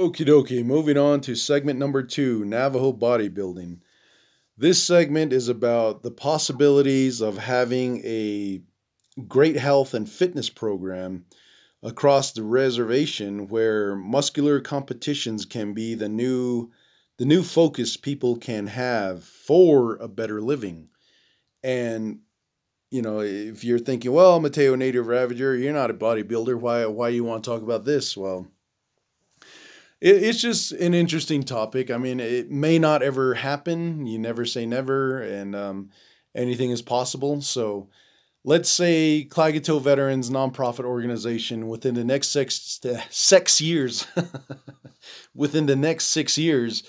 [0.00, 3.80] Okie dokie, moving on to segment number two Navajo bodybuilding.
[4.56, 8.62] This segment is about the possibilities of having a
[9.26, 11.24] great health and fitness program
[11.82, 16.70] across the reservation where muscular competitions can be the new
[17.16, 20.90] the new focus people can have for a better living.
[21.64, 22.20] And
[22.92, 27.08] you know, if you're thinking, well, Mateo Native Ravager, you're not a bodybuilder, why why
[27.08, 28.16] you want to talk about this?
[28.16, 28.46] Well,
[30.00, 31.90] it, it's just an interesting topic.
[31.90, 34.06] I mean, it may not ever happen.
[34.06, 35.90] You never say never, and um,
[36.34, 37.40] anything is possible.
[37.40, 37.88] So,
[38.44, 42.80] let's say Klagetoh Veterans nonprofit organization within the next six
[43.10, 44.06] six years,
[45.34, 46.82] within the next six years,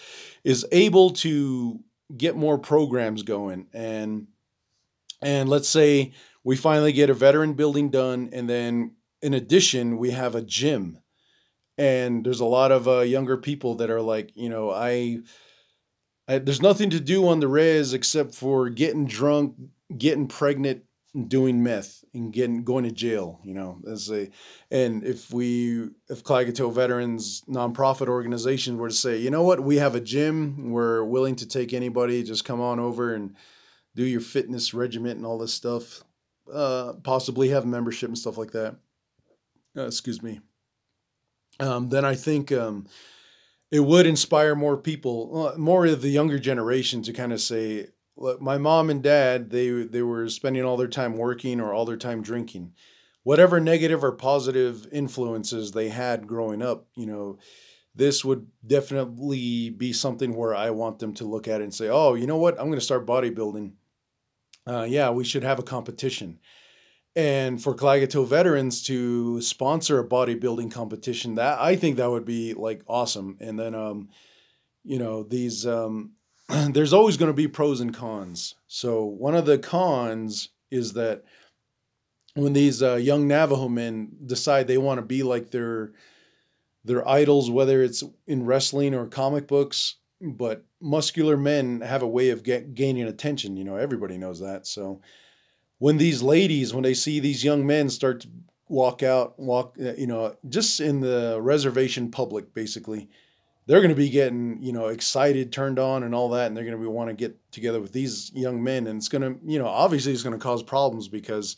[0.43, 1.79] is able to
[2.15, 4.27] get more programs going and
[5.21, 6.11] and let's say
[6.43, 10.97] we finally get a veteran building done and then in addition we have a gym
[11.79, 15.19] and there's a lot of uh, younger people that are like you know I,
[16.27, 19.55] I there's nothing to do on the res except for getting drunk
[19.97, 20.83] getting pregnant
[21.27, 24.29] doing meth and getting going to jail you know as a
[24.69, 29.61] and if we if Klagetoh veterans nonprofit organization were to say you know what?
[29.61, 30.69] We have a gym.
[30.69, 32.21] We're willing to take anybody.
[32.21, 33.35] Just come on over and
[33.95, 36.03] do your fitness regiment and all this stuff.
[36.53, 38.75] Uh possibly have membership and stuff like that.
[39.77, 40.41] Uh, excuse me
[41.59, 42.87] um, then I think um,
[43.71, 48.41] it would inspire more people, more of the younger generation, to kind of say, "Look,
[48.41, 51.97] my mom and dad they they were spending all their time working or all their
[51.97, 52.73] time drinking,
[53.23, 57.39] whatever negative or positive influences they had growing up, you know."
[57.95, 61.89] This would definitely be something where I want them to look at it and say,
[61.89, 62.59] "Oh, you know what?
[62.59, 63.73] I'm going to start bodybuilding.
[64.67, 66.39] Uh, yeah, we should have a competition."
[67.19, 72.53] And for Klagetoh veterans to sponsor a bodybuilding competition, that I think that would be
[72.53, 73.35] like awesome.
[73.41, 74.07] And then, um,
[74.85, 76.13] you know, these um,
[76.69, 78.55] there's always going to be pros and cons.
[78.67, 81.25] So one of the cons is that
[82.35, 85.91] when these uh, young Navajo men decide they want to be like their
[86.85, 92.29] their idols, whether it's in wrestling or comic books, but muscular men have a way
[92.29, 93.57] of get, gaining attention.
[93.57, 94.65] You know, everybody knows that.
[94.65, 95.01] So
[95.79, 98.29] when these ladies, when they see these young men start to
[98.67, 103.09] walk out, walk, uh, you know, just in the reservation public, basically,
[103.65, 106.63] they're going to be getting, you know, excited, turned on, and all that, and they're
[106.63, 109.39] going to be want to get together with these young men, and it's going to,
[109.45, 111.57] you know, obviously it's going to cause problems because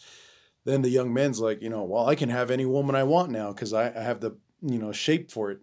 [0.66, 3.32] then the young men's like, you know, well, I can have any woman I want
[3.32, 5.60] now because I, I have the, you know, shape for it,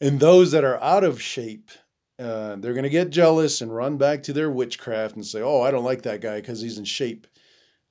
[0.00, 1.70] and those that are out of shape.
[2.20, 5.62] Uh, they're going to get jealous and run back to their witchcraft and say, "Oh,
[5.62, 7.28] I don't like that guy because he's in shape."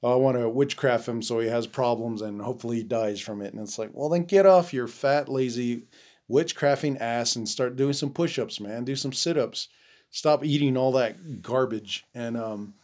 [0.03, 3.53] I want to witchcraft him so he has problems and hopefully he dies from it.
[3.53, 5.87] And it's like, well, then get off your fat, lazy
[6.29, 8.83] witchcrafting ass and start doing some push ups, man.
[8.83, 9.69] Do some sit ups.
[10.11, 12.05] Stop eating all that garbage.
[12.13, 12.75] And, um,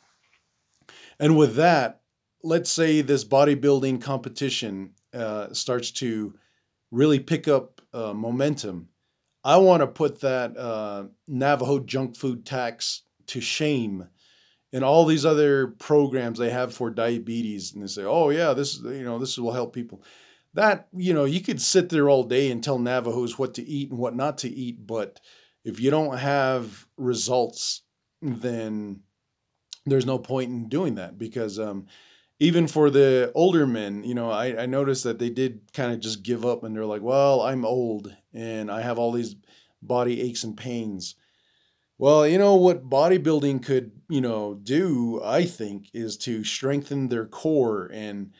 [1.19, 2.01] and with that,
[2.43, 6.33] let's say this bodybuilding competition uh, starts to
[6.91, 8.89] really pick up uh, momentum.
[9.43, 14.07] I want to put that uh, Navajo junk food tax to shame
[14.73, 18.79] and all these other programs they have for diabetes and they say oh yeah this
[18.81, 20.03] you know this will help people.
[20.55, 23.89] That you know you could sit there all day and tell navajos what to eat
[23.89, 25.19] and what not to eat but
[25.63, 27.83] if you don't have results
[28.21, 29.01] then
[29.85, 31.87] there's no point in doing that because um,
[32.39, 35.99] even for the older men you know i, I noticed that they did kind of
[35.99, 39.35] just give up and they're like well i'm old and i have all these
[39.81, 41.15] body aches and pains
[42.03, 47.25] well, you know what bodybuilding could, you know, do, I think, is to strengthen their
[47.25, 48.33] core and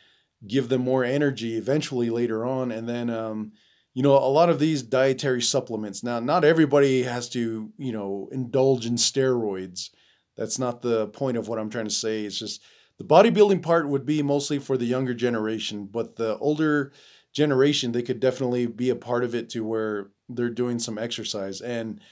[0.46, 2.70] give them more energy eventually later on.
[2.72, 3.52] And then, um,
[3.94, 6.02] you know, a lot of these dietary supplements.
[6.02, 9.88] Now, not everybody has to, you know, indulge in steroids.
[10.36, 12.26] That's not the point of what I'm trying to say.
[12.26, 12.60] It's just
[12.98, 16.92] the bodybuilding part would be mostly for the younger generation, but the older
[17.32, 21.62] generation, they could definitely be a part of it to where they're doing some exercise.
[21.62, 22.02] And,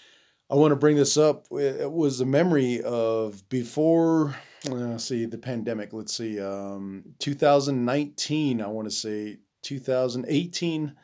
[0.53, 1.47] I want to bring this up.
[1.51, 4.37] It was a memory of before,
[4.71, 5.95] uh, see, the pandemic.
[5.95, 10.95] Let's see, um, 2019, I want to say 2018.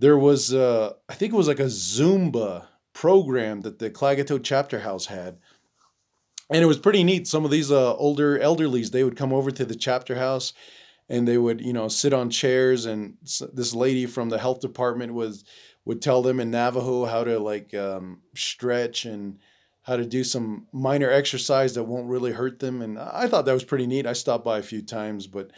[0.00, 4.80] There was, uh, I think it was like a Zumba program that the Klagetoh chapter
[4.80, 5.38] house had.
[6.50, 7.28] And it was pretty neat.
[7.28, 10.54] Some of these uh, older elderlies, they would come over to the chapter house
[11.08, 12.86] and they would, you know, sit on chairs.
[12.86, 13.16] And
[13.52, 15.44] this lady from the health department was
[15.86, 19.38] would tell them in Navajo how to like um, stretch and
[19.82, 22.82] how to do some minor exercise that won't really hurt them.
[22.82, 24.04] And I thought that was pretty neat.
[24.04, 25.52] I stopped by a few times, but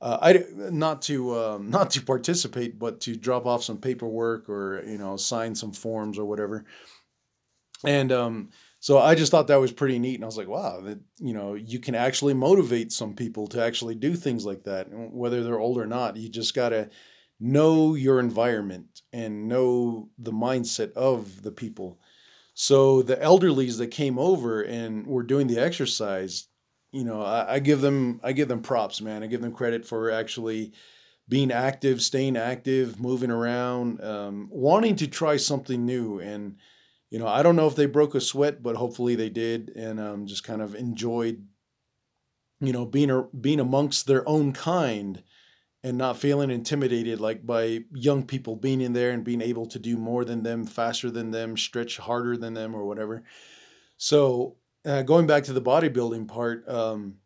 [0.00, 4.82] uh, I not to um, not to participate, but to drop off some paperwork or
[4.86, 6.64] you know sign some forms or whatever.
[7.84, 8.48] And um,
[8.80, 11.34] so I just thought that was pretty neat, and I was like, wow, that you
[11.34, 15.60] know you can actually motivate some people to actually do things like that, whether they're
[15.60, 16.16] old or not.
[16.16, 16.88] You just gotta
[17.38, 22.00] know your environment and know the mindset of the people.
[22.54, 26.48] So the elderlies that came over and were doing the exercise,
[26.90, 29.22] you know, I, I, give them I give them props, man.
[29.22, 30.72] I give them credit for actually
[31.28, 36.20] being active, staying active, moving around, um, wanting to try something new.
[36.20, 36.56] And
[37.10, 40.00] you know, I don't know if they broke a sweat, but hopefully they did, and
[40.00, 41.46] um, just kind of enjoyed,
[42.60, 45.22] you know, being a, being amongst their own kind
[45.86, 49.78] and not feeling intimidated like by young people being in there and being able to
[49.78, 53.22] do more than them, faster than them, stretch harder than them, or whatever.
[53.96, 57.18] So uh, going back to the bodybuilding part, um,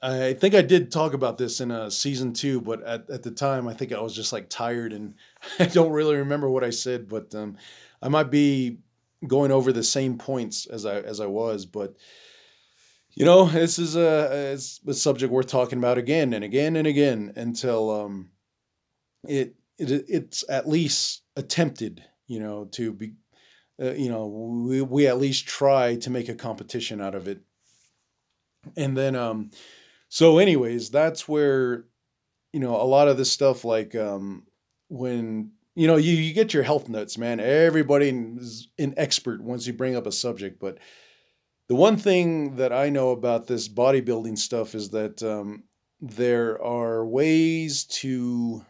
[0.00, 3.24] I think I did talk about this in a uh, season two, but at, at
[3.24, 5.14] the time I think I was just like tired and
[5.58, 7.56] I don't really remember what I said, but um,
[8.00, 8.78] I might be
[9.26, 11.96] going over the same points as I as I was, but
[13.16, 17.32] you know this is a, a subject worth talking about again and again and again
[17.34, 18.30] until um,
[19.26, 23.14] it, it it's at least attempted, you know, to be
[23.80, 27.40] uh, you know, we, we at least try to make a competition out of it.
[28.76, 29.50] And then, um,
[30.08, 31.84] so anyways, that's where,
[32.52, 34.44] you know, a lot of this stuff, like, um,
[34.88, 39.66] when, you know, you, you get your health nuts, man, everybody is an expert once
[39.66, 40.58] you bring up a subject.
[40.58, 40.78] But
[41.68, 45.64] the one thing that I know about this bodybuilding stuff is that, um,
[46.00, 48.64] there are ways to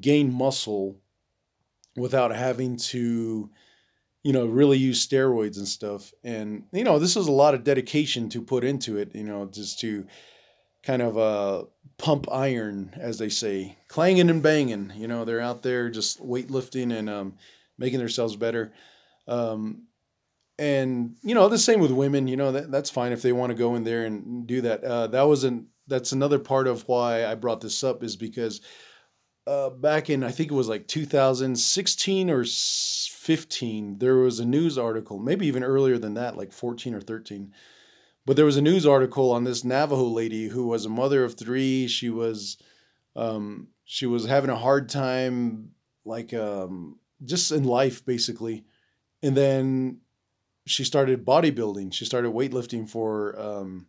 [0.00, 0.96] gain muscle
[1.96, 3.50] without having to
[4.22, 6.12] you know, really use steroids and stuff.
[6.24, 9.46] And, you know, this is a lot of dedication to put into it, you know,
[9.46, 10.06] just to
[10.82, 11.64] kind of uh,
[11.96, 14.92] pump iron, as they say, clanging and banging.
[14.94, 17.36] You know, they're out there just weightlifting and um,
[17.78, 18.72] making themselves better.
[19.26, 19.86] Um,
[20.60, 23.48] and, you know, the same with women, you know, that, that's fine if they want
[23.48, 24.84] to go in there and do that.
[24.84, 28.60] Uh, that wasn't, that's another part of why I brought this up is because
[29.46, 34.76] uh, back in, I think it was like 2016 or 15, there was a news
[34.76, 37.54] article, maybe even earlier than that, like 14 or 13.
[38.26, 41.38] But there was a news article on this Navajo lady who was a mother of
[41.38, 41.88] three.
[41.88, 42.58] She was,
[43.16, 45.70] um, she was having a hard time,
[46.04, 48.66] like, um, just in life, basically.
[49.22, 50.00] And then
[50.66, 51.92] she started bodybuilding.
[51.92, 53.86] She started weightlifting for, um,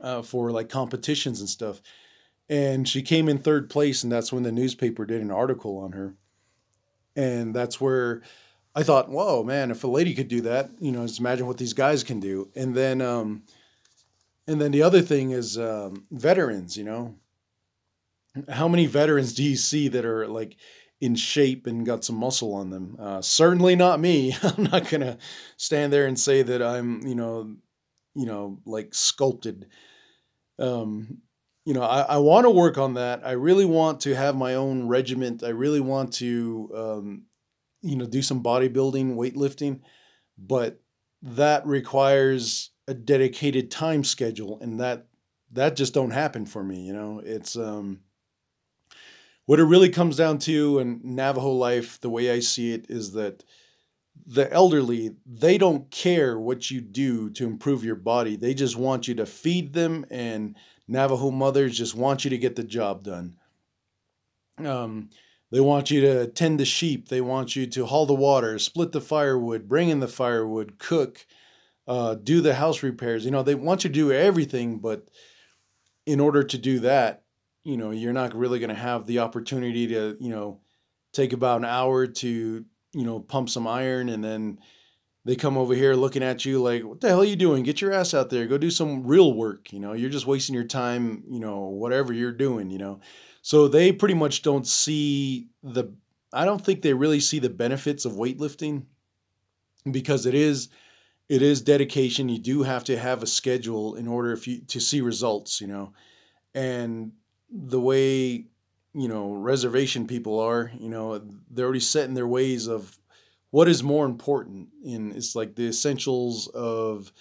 [0.00, 1.80] uh, for like competitions and stuff.
[2.48, 5.92] And she came in third place, and that's when the newspaper did an article on
[5.92, 6.16] her
[7.16, 8.22] and that's where
[8.74, 11.58] I thought, whoa, man, if a lady could do that, you know, just imagine what
[11.58, 12.50] these guys can do.
[12.56, 13.42] And then, um,
[14.46, 16.76] and then the other thing is um, veterans.
[16.76, 17.14] You know,
[18.48, 20.56] how many veterans do you see that are like
[21.02, 22.96] in shape and got some muscle on them?
[22.98, 24.34] Uh, certainly not me.
[24.42, 25.18] I'm not gonna
[25.56, 27.56] stand there and say that I'm, you know,
[28.14, 29.66] you know, like sculpted.
[30.58, 31.18] Um,
[31.64, 33.26] you know, I, I want to work on that.
[33.26, 35.42] I really want to have my own regiment.
[35.42, 37.22] I really want to, um,
[37.82, 39.80] you know, do some bodybuilding, weightlifting,
[40.38, 40.80] but
[41.22, 45.06] that requires a dedicated time schedule, and that
[45.52, 46.80] that just don't happen for me.
[46.80, 48.00] You know, it's um,
[49.46, 52.00] what it really comes down to in Navajo life.
[52.00, 53.44] The way I see it is that
[54.26, 58.36] the elderly they don't care what you do to improve your body.
[58.36, 60.56] They just want you to feed them and
[60.86, 63.36] Navajo mothers just want you to get the job done.
[64.58, 65.10] Um,
[65.50, 67.08] they want you to tend the sheep.
[67.08, 71.26] They want you to haul the water, split the firewood, bring in the firewood, cook,
[71.86, 73.24] uh, do the house repairs.
[73.24, 75.08] You know, they want you to do everything, but
[76.06, 77.21] in order to do that,
[77.64, 80.60] you know, you're not really going to have the opportunity to, you know,
[81.12, 84.58] take about an hour to, you know, pump some iron and then
[85.24, 87.62] they come over here looking at you like, what the hell are you doing?
[87.62, 88.46] Get your ass out there.
[88.46, 89.72] Go do some real work.
[89.72, 93.00] You know, you're just wasting your time, you know, whatever you're doing, you know.
[93.42, 95.92] So they pretty much don't see the,
[96.32, 98.84] I don't think they really see the benefits of weightlifting
[99.88, 100.70] because it is,
[101.28, 102.28] it is dedication.
[102.28, 105.68] You do have to have a schedule in order if you, to see results, you
[105.68, 105.92] know.
[106.54, 107.12] And
[107.52, 108.46] the way,
[108.94, 112.98] you know, reservation people are, you know, they're already set in their ways of
[113.50, 117.12] what is more important in it's like the essentials of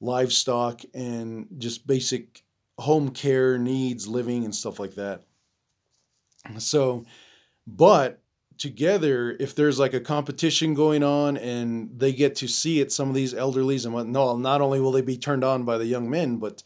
[0.00, 2.42] livestock and just basic
[2.78, 5.22] home care needs living and stuff like that.
[6.58, 7.04] So
[7.66, 8.20] but
[8.56, 13.08] together if there's like a competition going on and they get to see it some
[13.08, 15.86] of these elderlies and what no not only will they be turned on by the
[15.86, 16.62] young men but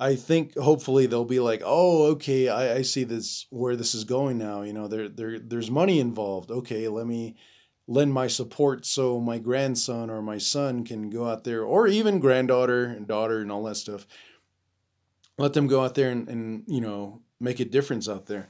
[0.00, 4.04] I think hopefully they'll be like, oh, okay, I, I see this where this is
[4.04, 4.62] going now.
[4.62, 6.50] You know, there there there's money involved.
[6.50, 7.36] Okay, let me
[7.86, 12.18] lend my support so my grandson or my son can go out there, or even
[12.18, 14.06] granddaughter and daughter and all that stuff.
[15.36, 18.48] Let them go out there and, and you know make a difference out there.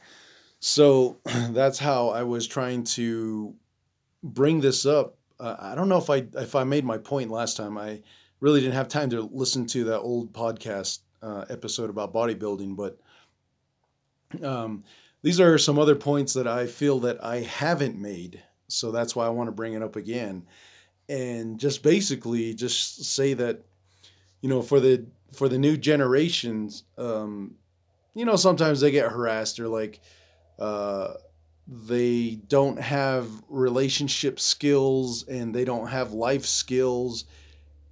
[0.60, 1.18] So
[1.50, 3.56] that's how I was trying to
[4.22, 5.18] bring this up.
[5.40, 7.76] Uh, I don't know if I if I made my point last time.
[7.76, 8.02] I
[8.38, 12.98] really didn't have time to listen to that old podcast uh, episode about bodybuilding, but
[14.42, 14.84] um,
[15.22, 18.42] these are some other points that I feel that I haven't made.
[18.68, 20.46] So that's why I want to bring it up again.
[21.08, 23.64] And just basically just say that,
[24.40, 27.56] you know, for the for the new generations, um,
[28.14, 30.00] you know, sometimes they get harassed or like
[30.58, 31.14] uh,
[31.66, 37.24] they don't have relationship skills and they don't have life skills.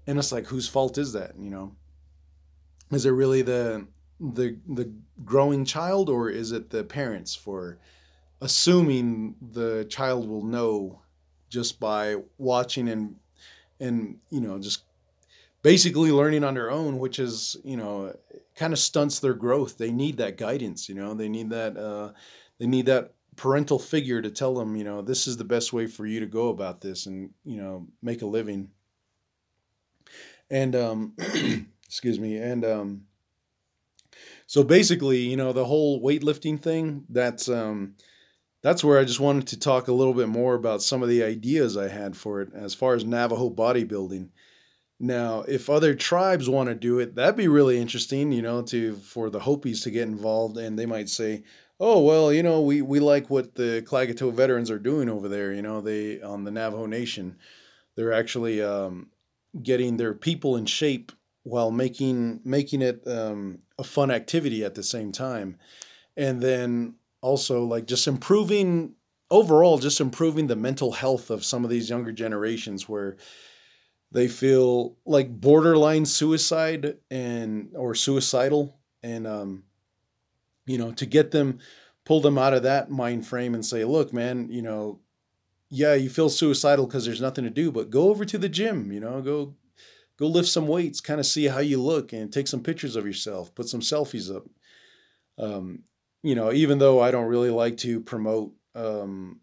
[0.06, 1.32] And it's like, whose fault is that?
[1.38, 1.76] You know,
[2.90, 3.86] is it really the
[4.20, 4.92] the the
[5.24, 7.78] growing child or is it the parents for
[8.40, 11.00] assuming the child will know
[11.48, 13.16] just by watching and
[13.80, 14.84] and you know just
[15.62, 18.14] basically learning on their own which is you know
[18.58, 19.78] kind of stunts their growth.
[19.78, 21.14] They need that guidance you know?
[21.14, 22.12] They need that uh,
[22.58, 25.86] they need that parental figure to tell them you know this is the best way
[25.86, 28.70] for you to go about this and you know make a living.
[30.50, 31.14] And um
[31.88, 33.02] excuse me and um
[34.46, 37.94] so basically you know the whole weightlifting thing that's um
[38.62, 41.22] that's where i just wanted to talk a little bit more about some of the
[41.22, 44.28] ideas i had for it as far as navajo bodybuilding.
[45.00, 48.96] Now if other tribes want to do it that'd be really interesting you know to
[48.96, 51.44] for the hopis to get involved and they might say
[51.78, 55.54] oh well you know we we like what the klagetoh veterans are doing over there
[55.54, 57.38] you know they on the navajo nation.
[57.94, 59.10] They're actually um,
[59.60, 61.10] getting their people in shape
[61.48, 65.56] while making making it um, a fun activity at the same time,
[66.16, 68.94] and then also like just improving
[69.30, 73.16] overall, just improving the mental health of some of these younger generations where
[74.10, 79.64] they feel like borderline suicide and or suicidal and um,
[80.66, 81.58] you know to get them
[82.04, 84.98] pull them out of that mind frame and say look man you know
[85.68, 88.90] yeah you feel suicidal because there's nothing to do but go over to the gym
[88.90, 89.54] you know go
[90.18, 93.06] go lift some weights, kind of see how you look, and take some pictures of
[93.06, 94.44] yourself, put some selfies up.
[95.38, 95.84] Um,
[96.22, 99.40] you know, even though I don't really like to promote um,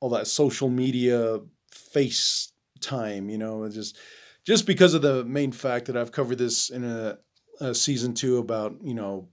[0.00, 1.40] all that social media
[1.72, 3.98] face time, you know, just
[4.44, 7.18] just because of the main fact that I've covered this in a,
[7.60, 9.28] a season two about you know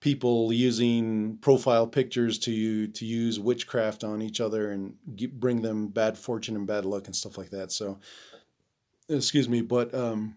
[0.00, 4.94] people using profile pictures to to use witchcraft on each other and
[5.34, 7.70] bring them bad fortune and bad luck and stuff like that.
[7.70, 8.00] So
[9.08, 10.36] excuse me, but um,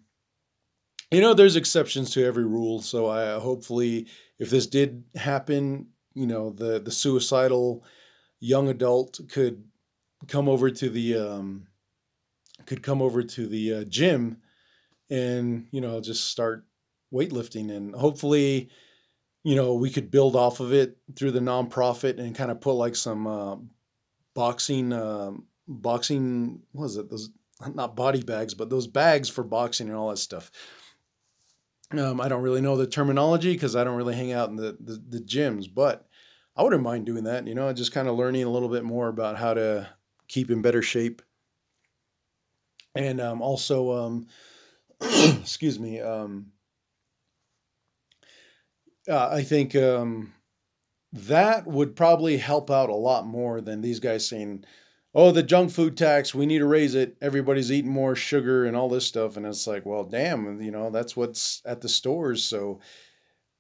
[1.12, 2.82] you know, there's exceptions to every rule.
[2.82, 4.08] So I hopefully,
[4.40, 7.84] if this did happen, you know, the the suicidal
[8.40, 9.64] young adult could
[10.28, 11.68] come over to the um,
[12.66, 14.38] could come over to the uh, gym
[15.10, 16.66] and you know just start
[17.14, 18.70] weightlifting and hopefully
[19.44, 22.74] you know we could build off of it through the nonprofit and kind of put
[22.74, 23.56] like some uh,
[24.34, 25.32] boxing uh,
[25.68, 27.30] boxing what is it those
[27.74, 30.52] not body bags, but those bags for boxing and all that stuff.
[31.92, 34.78] Um, I don't really know the terminology because I don't really hang out in the,
[34.80, 36.08] the, the gyms, but
[36.56, 37.48] I wouldn't mind doing that.
[37.48, 39.88] You know, just kind of learning a little bit more about how to
[40.28, 41.22] keep in better shape,
[42.96, 44.28] and um, also, um,
[45.02, 46.48] excuse me, um,
[49.08, 50.34] uh, I think um,
[51.14, 54.66] that would probably help out a lot more than these guys saying
[55.16, 57.16] oh, the junk food tax, we need to raise it.
[57.22, 59.38] Everybody's eating more sugar and all this stuff.
[59.38, 62.44] And it's like, well, damn, you know, that's what's at the stores.
[62.44, 62.82] So,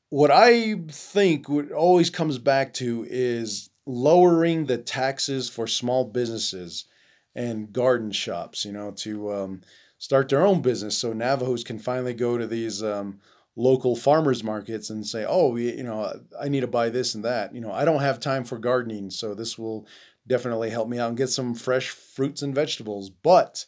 [0.10, 6.86] what I think what always comes back to is lowering the taxes for small businesses
[7.34, 9.62] and garden shops, you know, to um,
[9.98, 10.98] start their own business.
[10.98, 13.20] So Navajos can finally go to these um,
[13.56, 17.54] local farmers markets and say, oh, you know, I need to buy this and that.
[17.54, 19.88] You know, I don't have time for gardening, so this will
[20.28, 23.10] definitely help me out and get some fresh fruits and vegetables.
[23.10, 23.66] But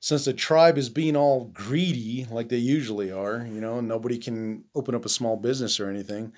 [0.00, 4.64] since the tribe is being all greedy like they usually are, you know, nobody can
[4.74, 6.32] open up a small business or anything.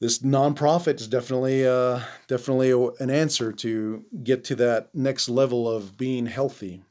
[0.00, 5.96] This nonprofit is definitely uh, definitely an answer to get to that next level of
[5.96, 6.82] being healthy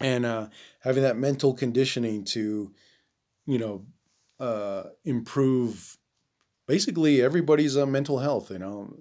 [0.00, 0.48] and uh,
[0.80, 2.72] having that mental conditioning to,
[3.46, 3.84] you know,
[4.38, 5.98] uh, improve
[6.66, 8.50] basically everybody's uh, mental health.
[8.50, 8.96] You know,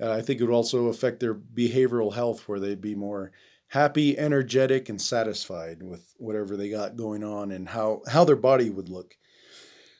[0.00, 3.32] uh, I think it would also affect their behavioral health, where they'd be more
[3.68, 8.70] happy, energetic, and satisfied with whatever they got going on and how, how their body
[8.70, 9.16] would look.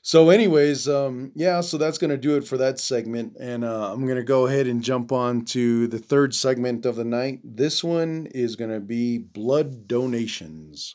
[0.02, 3.36] So, anyways, um, yeah, so that's going to do it for that segment.
[3.38, 6.96] And uh, I'm going to go ahead and jump on to the third segment of
[6.96, 7.40] the night.
[7.44, 10.94] This one is going to be blood donations.